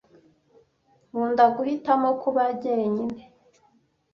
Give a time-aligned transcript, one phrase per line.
[1.09, 3.21] Nkunda guhitamo kuba jyenyine.